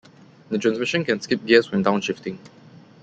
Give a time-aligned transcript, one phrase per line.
[0.49, 2.39] The transmission can skip gears when downshifting.